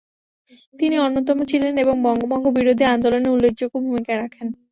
[0.75, 4.47] তিনি অন্যতম ছিলেন এবং বঙ্গভঙ্গ বিরোধী আন্দোলনে উল্লেখযোগ্য ভূমিকা রাখেন।